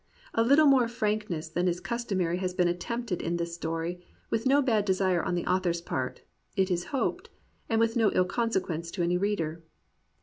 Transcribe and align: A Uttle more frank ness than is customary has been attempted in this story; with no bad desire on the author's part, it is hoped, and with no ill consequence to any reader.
A 0.33 0.43
Uttle 0.43 0.67
more 0.67 0.87
frank 0.87 1.29
ness 1.29 1.47
than 1.47 1.67
is 1.67 1.79
customary 1.79 2.37
has 2.37 2.55
been 2.55 2.67
attempted 2.67 3.21
in 3.21 3.37
this 3.37 3.53
story; 3.53 4.03
with 4.31 4.47
no 4.47 4.59
bad 4.59 4.83
desire 4.83 5.21
on 5.21 5.35
the 5.35 5.45
author's 5.45 5.79
part, 5.79 6.21
it 6.55 6.71
is 6.71 6.85
hoped, 6.85 7.29
and 7.69 7.79
with 7.79 7.95
no 7.95 8.11
ill 8.13 8.25
consequence 8.25 8.89
to 8.89 9.03
any 9.03 9.17
reader. 9.19 9.63